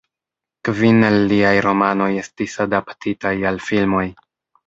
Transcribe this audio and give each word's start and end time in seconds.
Kvin 0.67 1.03
el 1.09 1.17
liaj 1.31 1.51
romanoj 1.65 2.09
estis 2.23 2.57
adaptitaj 2.65 3.35
al 3.51 3.63
filmoj. 3.69 4.05